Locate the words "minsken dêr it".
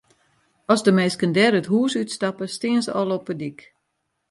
0.97-1.69